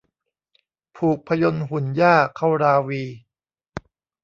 [0.95, 3.03] ผูกพยนต์หุ่นหญ้าเข้าราวี